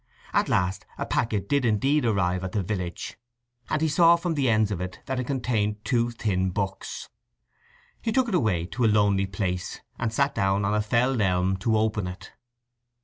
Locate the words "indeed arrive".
1.63-2.43